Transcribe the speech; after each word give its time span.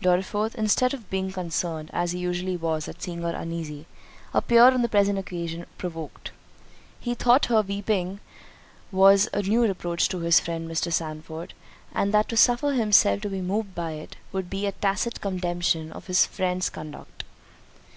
Dorriforth, 0.00 0.54
instead 0.54 0.94
of 0.94 1.10
being 1.10 1.32
concerned, 1.32 1.90
as 1.92 2.12
he 2.12 2.20
usually 2.20 2.56
was 2.56 2.86
at 2.86 3.02
seeing 3.02 3.22
her 3.22 3.34
uneasy, 3.34 3.84
appeared 4.32 4.74
on 4.74 4.82
the 4.82 4.88
present 4.88 5.18
occasion 5.18 5.66
provoked. 5.76 6.30
He 7.00 7.16
thought 7.16 7.46
her 7.46 7.62
weeping 7.62 8.20
was 8.92 9.28
a 9.32 9.42
new 9.42 9.62
reproach 9.62 10.08
to 10.10 10.20
his 10.20 10.38
friend 10.38 10.70
Mr. 10.70 10.92
Sandford, 10.92 11.52
and 11.92 12.14
that 12.14 12.28
to 12.28 12.36
suffer 12.36 12.74
himself 12.74 13.22
to 13.22 13.28
be 13.28 13.40
moved 13.40 13.74
by 13.74 13.94
it, 13.94 14.14
would 14.30 14.48
be 14.48 14.66
a 14.66 14.70
tacit 14.70 15.20
condemnation 15.20 15.90
of 15.90 16.06
his 16.06 16.26
friend's 16.26 16.70
conduct. 16.70 17.24